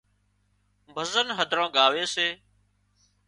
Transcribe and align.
ڀزن 0.95 1.27
هڌران 1.37 1.67
ڳاوي 1.75 2.05
سي 2.13 2.27